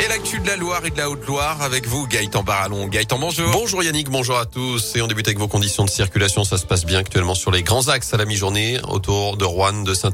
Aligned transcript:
Et 0.00 0.06
l'actu 0.06 0.38
de 0.38 0.46
la 0.46 0.54
Loire 0.54 0.86
et 0.86 0.90
de 0.90 0.96
la 0.96 1.10
Haute-Loire 1.10 1.60
avec 1.60 1.88
vous, 1.88 2.06
Gaëtan 2.06 2.44
Barallon. 2.44 2.86
Gaëtan, 2.86 3.18
bonjour. 3.18 3.50
Bonjour 3.50 3.82
Yannick, 3.82 4.08
bonjour 4.08 4.38
à 4.38 4.46
tous. 4.46 4.94
Et 4.94 5.02
on 5.02 5.08
débute 5.08 5.26
avec 5.26 5.40
vos 5.40 5.48
conditions 5.48 5.84
de 5.84 5.90
circulation. 5.90 6.44
Ça 6.44 6.56
se 6.56 6.66
passe 6.66 6.84
bien 6.84 7.00
actuellement 7.00 7.34
sur 7.34 7.50
les 7.50 7.64
grands 7.64 7.88
axes 7.88 8.14
à 8.14 8.16
la 8.16 8.24
mi-journée, 8.24 8.78
autour 8.86 9.36
de 9.36 9.44
Rouen, 9.44 9.82
de 9.82 9.94
saint 9.94 10.12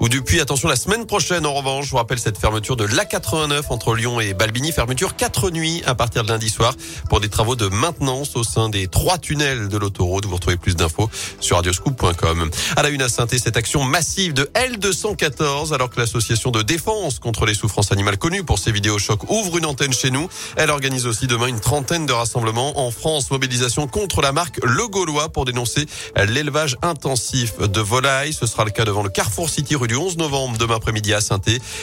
ou 0.00 0.08
du 0.08 0.22
Puy. 0.22 0.40
Attention, 0.40 0.66
la 0.66 0.76
semaine 0.76 1.04
prochaine, 1.04 1.44
en 1.44 1.52
revanche, 1.52 1.86
je 1.86 1.90
vous 1.90 1.98
rappelle 1.98 2.18
cette 2.18 2.38
fermeture 2.38 2.76
de 2.76 2.86
l'A89 2.86 3.64
entre 3.68 3.94
Lyon 3.94 4.18
et 4.18 4.32
Balbini. 4.32 4.72
Fermeture 4.72 5.14
quatre 5.14 5.50
nuits 5.50 5.82
à 5.84 5.94
partir 5.94 6.24
de 6.24 6.28
lundi 6.28 6.48
soir 6.48 6.74
pour 7.10 7.20
des 7.20 7.28
travaux 7.28 7.54
de 7.54 7.68
maintenance 7.68 8.34
au 8.34 8.44
sein 8.44 8.70
des 8.70 8.88
trois 8.88 9.18
tunnels 9.18 9.68
de 9.68 9.76
l'autoroute. 9.76 10.24
Vous 10.24 10.36
retrouvez 10.36 10.56
plus 10.56 10.74
d'infos 10.74 11.10
sur 11.40 11.56
radioscoop.com. 11.56 12.50
À 12.76 12.82
la 12.82 12.88
une 12.88 13.02
à 13.02 13.10
saint 13.10 13.26
cette 13.28 13.58
action 13.58 13.84
massive 13.84 14.32
de 14.32 14.50
L214 14.54 15.74
alors 15.74 15.90
que 15.90 16.00
l'association 16.00 16.50
de 16.50 16.62
défense 16.62 17.18
contre 17.18 17.44
les 17.44 17.54
souffrances 17.54 17.92
animales 17.92 18.16
connue 18.16 18.42
pour 18.42 18.58
ses 18.58 18.72
vidéos 18.72 18.98
chocs 18.98 19.17
ouvre 19.28 19.58
une 19.58 19.66
antenne 19.66 19.92
chez 19.92 20.10
nous. 20.10 20.28
Elle 20.56 20.70
organise 20.70 21.06
aussi 21.06 21.26
demain 21.26 21.46
une 21.46 21.60
trentaine 21.60 22.06
de 22.06 22.12
rassemblements 22.12 22.78
en 22.78 22.90
France. 22.90 23.30
Mobilisation 23.30 23.86
contre 23.86 24.20
la 24.22 24.32
marque 24.32 24.60
Le 24.62 24.86
Gaulois 24.88 25.28
pour 25.28 25.44
dénoncer 25.44 25.86
l'élevage 26.16 26.76
intensif 26.82 27.58
de 27.58 27.80
volailles. 27.80 28.32
Ce 28.32 28.46
sera 28.46 28.64
le 28.64 28.70
cas 28.70 28.84
devant 28.84 29.02
le 29.02 29.08
Carrefour 29.08 29.50
City 29.50 29.74
rue 29.74 29.88
du 29.88 29.96
11 29.96 30.16
novembre 30.16 30.58
demain 30.58 30.76
après-midi 30.76 31.14
à 31.14 31.20
saint 31.20 31.40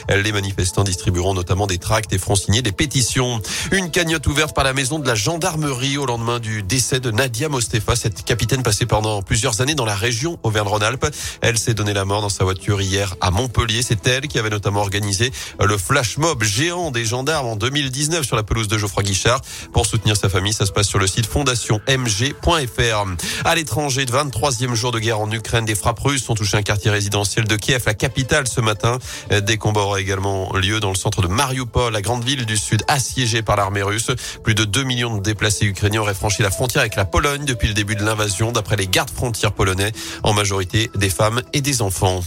Les 0.10 0.32
manifestants 0.32 0.84
distribueront 0.84 1.34
notamment 1.34 1.68
des 1.68 1.78
tracts 1.78 2.14
et 2.14 2.18
feront 2.18 2.36
signer 2.36 2.62
des 2.62 2.72
pétitions. 2.72 3.42
Une 3.72 3.92
cagnotte 3.92 4.28
ouverte 4.28 4.56
par 4.56 4.64
la 4.64 4.74
maison 4.74 5.00
de 5.00 5.08
la 5.08 5.16
gendarmerie 5.16 5.98
au 5.98 6.06
lendemain 6.06 6.40
du 6.40 6.64
décès 6.64 7.00
de 7.00 7.12
Nadia 7.12 7.50
Mostefa, 7.50 7.96
cette 7.96 8.24
capitaine 8.24 8.64
passée 8.64 8.86
pendant 8.86 9.22
plusieurs 9.22 9.62
années 9.62 9.76
dans 9.76 9.86
la 9.86 9.96
région 9.96 10.40
Auvergne-Rhône-Alpes. 10.44 11.08
Elle 11.42 11.58
s'est 11.58 11.74
donné 11.74 11.94
la 11.94 12.06
mort 12.06 12.22
dans 12.22 12.30
sa 12.30 12.44
voiture 12.44 12.82
hier 12.82 13.16
à 13.22 13.32
Montpellier. 13.32 13.82
C'est 13.82 14.08
elle 14.08 14.28
qui 14.28 14.40
avait 14.40 14.50
notamment 14.50 14.82
organisé 14.82 15.32
le 15.60 15.78
flash 15.78 16.18
mob 16.18 16.44
géant 16.44 16.92
des 16.92 17.06
gendarmes 17.06 17.25
en 17.34 17.56
2019 17.56 18.26
sur 18.26 18.36
la 18.36 18.44
pelouse 18.44 18.68
de 18.68 18.78
Geoffroy 18.78 19.04
Guichard. 19.04 19.42
Pour 19.74 19.86
soutenir 19.86 20.16
sa 20.16 20.30
famille, 20.30 20.54
ça 20.54 20.66
se 20.66 20.72
passe 20.72 20.88
sur 20.88 21.00
le 21.00 21.08
site 21.08 21.26
fondationnmg.fr. 21.26 23.06
À 23.46 23.56
l'étranger, 23.56 24.06
23e 24.06 24.74
jour 24.76 24.92
de 24.92 25.00
guerre 25.00 25.20
en 25.20 25.32
Ukraine, 25.32 25.66
des 25.66 25.76
frappes 25.76 26.00
russes 26.00 26.30
ont 26.30 26.36
touché 26.36 26.58
un 26.58 26.62
quartier 26.62 26.92
résidentiel 26.92 27.46
de 27.46 27.56
Kiev, 27.56 27.84
la 27.86 27.94
capitale 27.94 28.48
ce 28.48 28.62
matin. 28.62 29.00
Des 29.30 29.58
combats 29.58 29.82
auraient 29.82 30.02
également 30.02 30.54
lieu 30.56 30.80
dans 30.80 30.90
le 30.90 30.96
centre 30.96 31.22
de 31.22 31.28
Mariupol, 31.28 31.92
la 31.92 32.02
grande 32.02 32.24
ville 32.24 32.46
du 32.46 32.58
sud 32.58 32.84
assiégée 32.88 33.42
par 33.42 33.56
l'armée 33.56 33.82
russe. 33.84 34.12
Plus 34.44 34.56
de 34.56 34.64
2 34.64 34.84
millions 34.84 35.18
de 35.18 35.22
déplacés 35.22 35.66
ukrainiens 35.66 36.02
auraient 36.02 36.14
franchi 36.14 36.42
la 36.42 36.52
frontière 36.52 36.82
avec 36.82 36.96
la 36.96 37.06
Pologne 37.06 37.46
depuis 37.46 37.68
le 37.68 37.74
début 37.74 37.96
de 37.96 38.04
l'invasion, 38.04 38.52
d'après 38.52 38.76
les 38.76 38.88
gardes 38.88 39.10
frontières 39.10 39.54
polonais, 39.54 39.92
en 40.24 40.34
majorité 40.34 40.92
des 40.96 41.10
femmes 41.10 41.42
et 41.54 41.62
des 41.62 41.82
enfants. 41.82 42.22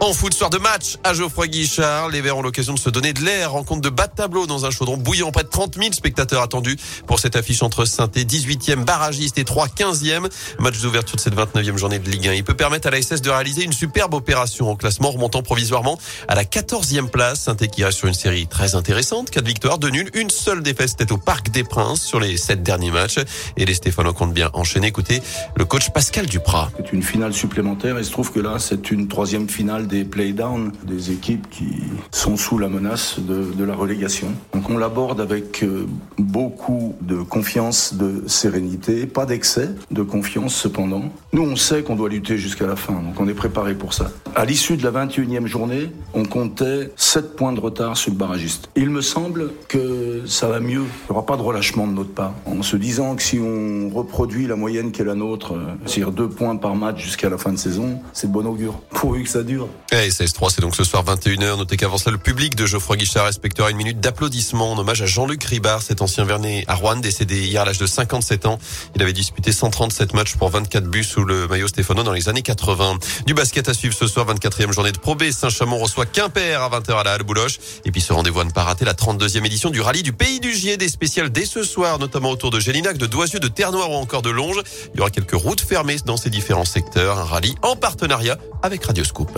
En 0.00 0.12
foot, 0.12 0.34
soir 0.34 0.50
de 0.50 0.58
match 0.58 0.98
à 1.02 1.14
Geoffroy 1.14 1.46
Guichard, 1.46 2.10
les 2.10 2.20
Verts 2.20 2.36
ont 2.36 2.42
l'occasion 2.42 2.74
de 2.74 2.78
se 2.78 2.90
donner 2.90 3.14
de 3.14 3.22
l'air. 3.22 3.52
Rencontre 3.52 3.80
de 3.80 3.88
bas 3.88 4.06
de 4.06 4.12
tableau 4.14 4.46
dans 4.46 4.66
un 4.66 4.70
chaudron 4.70 4.98
bouillant. 4.98 5.32
Près 5.32 5.44
de 5.44 5.48
30 5.48 5.76
000 5.76 5.92
spectateurs 5.92 6.42
attendus 6.42 6.76
pour 7.06 7.20
cette 7.20 7.36
affiche 7.36 7.62
entre 7.62 7.86
saint 7.86 8.06
18e 8.06 8.84
barragiste 8.84 9.38
et 9.38 9.44
3 9.44 9.68
15e. 9.68 10.28
Match 10.58 10.80
d'ouverture 10.80 11.16
de 11.16 11.20
cette 11.22 11.34
29e 11.34 11.78
journée 11.78 11.98
de 11.98 12.10
Ligue 12.10 12.28
1. 12.28 12.34
Il 12.34 12.44
peut 12.44 12.54
permettre 12.54 12.88
à 12.88 12.90
la 12.90 13.00
SS 13.00 13.22
de 13.22 13.30
réaliser 13.30 13.64
une 13.64 13.72
superbe 13.72 14.12
opération 14.12 14.70
au 14.70 14.76
classement, 14.76 15.10
remontant 15.10 15.42
provisoirement 15.42 15.98
à 16.28 16.34
la 16.34 16.44
14e 16.44 17.08
place. 17.08 17.40
saint 17.44 17.54
qui 17.54 17.82
reste 17.82 17.98
sur 17.98 18.08
une 18.08 18.14
série 18.14 18.46
très 18.46 18.74
intéressante. 18.74 19.30
4 19.30 19.46
victoires, 19.46 19.78
2 19.78 19.88
nuls, 19.88 20.10
une 20.14 20.28
seule 20.28 20.62
défaite. 20.62 20.90
C'était 20.90 21.12
au 21.12 21.18
Parc 21.18 21.50
des 21.50 21.64
Princes 21.64 22.02
sur 22.02 22.20
les 22.20 22.36
7 22.36 22.62
derniers 22.62 22.90
matchs. 22.90 23.20
Et 23.56 23.64
les 23.64 23.74
Stéphano 23.74 24.12
comptent 24.12 24.34
bien 24.34 24.50
enchaîner. 24.52 24.88
Écoutez, 24.88 25.22
le 25.56 25.64
coach 25.64 25.90
Pascal 25.90 26.26
Duprat. 26.26 26.70
C'est 26.76 26.92
une 26.92 27.02
finale 27.02 27.32
supplémentaire. 27.32 27.98
Il 27.98 28.04
se 28.04 28.10
trouve 28.10 28.32
que 28.32 28.40
là, 28.40 28.58
c'est 28.58 28.90
une 28.90 29.08
troisième 29.08 29.48
finale 29.48 29.83
des 29.86 30.04
play-down 30.04 30.72
des 30.86 31.10
équipes 31.10 31.48
qui 31.50 31.74
sont 32.10 32.36
sous 32.36 32.58
la 32.58 32.68
menace 32.68 33.18
de, 33.18 33.64
la 33.64 33.74
relégation. 33.74 34.28
Donc 34.52 34.68
on 34.68 34.76
l'aborde 34.76 35.20
avec 35.20 35.62
euh, 35.62 35.86
beaucoup 36.18 36.94
de 37.00 37.16
confiance, 37.16 37.94
de 37.94 38.24
sérénité, 38.26 39.06
pas 39.06 39.24
d'excès, 39.24 39.70
de 39.90 40.02
confiance 40.02 40.54
cependant. 40.54 41.04
Nous, 41.32 41.42
on 41.42 41.56
sait 41.56 41.82
qu'on 41.82 41.96
doit 41.96 42.08
lutter 42.08 42.36
jusqu'à 42.36 42.66
la 42.66 42.76
fin, 42.76 42.92
donc 42.92 43.18
on 43.18 43.26
est 43.26 43.34
préparé 43.34 43.74
pour 43.74 43.94
ça. 43.94 44.10
À 44.34 44.44
l'issue 44.44 44.76
de 44.76 44.84
la 44.84 45.06
21e 45.06 45.46
journée, 45.46 45.90
on 46.12 46.24
comptait 46.24 46.90
7 46.96 47.36
points 47.36 47.52
de 47.52 47.60
retard 47.60 47.96
sur 47.96 48.12
le 48.12 48.18
barragiste. 48.18 48.68
Il 48.76 48.90
me 48.90 49.00
semble 49.00 49.52
que 49.68 50.22
ça 50.26 50.48
va 50.48 50.60
mieux. 50.60 50.82
Il 50.82 51.12
n'y 51.12 51.16
aura 51.16 51.24
pas 51.24 51.36
de 51.36 51.42
relâchement 51.42 51.86
de 51.86 51.92
notre 51.92 52.12
part. 52.12 52.34
En 52.46 52.62
se 52.62 52.76
disant 52.76 53.16
que 53.16 53.22
si 53.22 53.38
on 53.38 53.88
reproduit 53.94 54.46
la 54.46 54.56
moyenne 54.56 54.92
qui 54.92 55.02
est 55.02 55.04
la 55.04 55.14
nôtre, 55.14 55.54
euh, 55.54 55.74
c'est-à-dire 55.86 56.12
2 56.12 56.28
points 56.28 56.56
par 56.56 56.74
match 56.74 57.02
jusqu'à 57.02 57.30
la 57.30 57.38
fin 57.38 57.52
de 57.52 57.58
saison, 57.58 58.00
c'est 58.12 58.26
de 58.26 58.32
bon 58.32 58.46
augure. 58.46 58.74
Pourvu 58.90 59.22
que 59.22 59.28
ça 59.28 59.42
dure. 59.42 59.68
Eh, 59.92 60.08
3 60.10 60.50
c'est 60.50 60.60
donc 60.60 60.74
ce 60.74 60.82
soir 60.82 61.04
21h. 61.04 61.56
Notez 61.56 61.76
qu'avant 61.76 61.98
cela, 61.98 62.12
le 62.12 62.18
public 62.18 62.56
de 62.56 62.66
Geoffroy 62.66 62.96
Guichard 62.96 63.26
respectera 63.26 63.70
une 63.70 63.76
minute 63.76 64.00
d'applaudissement 64.00 64.72
en 64.72 64.78
hommage 64.78 65.02
à 65.02 65.06
Jean-Luc 65.06 65.44
Ribard, 65.44 65.82
cet 65.82 66.02
ancien 66.02 66.24
Vernet 66.24 66.64
à 66.66 66.74
Rouen, 66.74 66.96
décédé 66.96 67.46
hier 67.46 67.62
à 67.62 67.64
l'âge 67.64 67.78
de 67.78 67.86
57 67.86 68.46
ans. 68.46 68.58
Il 68.96 69.02
avait 69.02 69.12
disputé 69.12 69.52
137 69.52 70.12
matchs 70.14 70.34
pour 70.34 70.50
24 70.50 70.88
buts 70.88 71.04
sous 71.04 71.24
le 71.24 71.46
maillot 71.46 71.68
Stéphano 71.68 72.02
dans 72.02 72.12
les 72.12 72.28
années 72.28 72.42
80. 72.42 72.98
Du 73.26 73.34
basket 73.34 73.68
à 73.68 73.74
suivre 73.74 73.94
ce 73.94 74.08
soir, 74.08 74.26
24e 74.26 74.72
journée 74.72 74.90
de 74.90 74.98
Pro. 74.98 75.16
Saint-Chamond 75.30 75.78
reçoit 75.78 76.06
Quimper 76.06 76.60
à 76.60 76.68
20h 76.70 76.98
à 76.98 77.04
la 77.04 77.12
Halle 77.12 77.22
Bouloche. 77.22 77.58
Et 77.84 77.92
puis 77.92 78.00
ce 78.00 78.12
rendez-vous 78.12 78.40
à 78.40 78.44
ne 78.44 78.50
pas 78.50 78.64
rater 78.64 78.84
la 78.84 78.94
32e 78.94 79.46
édition 79.46 79.70
du 79.70 79.80
rallye 79.80 80.02
du 80.02 80.12
Pays 80.12 80.40
du 80.40 80.52
Gier, 80.52 80.76
des 80.76 80.88
spéciales 80.88 81.30
dès 81.30 81.46
ce 81.46 81.62
soir, 81.62 82.00
notamment 82.00 82.30
autour 82.30 82.50
de 82.50 82.58
Gélinac, 82.58 82.98
de 82.98 83.06
Doisieux, 83.06 83.38
de 83.38 83.48
Terre-Noire 83.48 83.92
ou 83.92 83.94
encore 83.94 84.22
de 84.22 84.30
Longe. 84.30 84.60
Il 84.92 84.98
y 84.98 85.00
aura 85.00 85.10
quelques 85.10 85.36
routes 85.36 85.60
fermées 85.60 85.98
dans 86.04 86.16
ces 86.16 86.30
différents 86.30 86.64
secteurs. 86.64 87.16
Un 87.18 87.24
rallye 87.24 87.54
en 87.62 87.76
partenariat 87.76 88.38
avec 88.62 88.84
Radioscoop. 88.84 89.30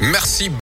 Merci. 0.00 0.50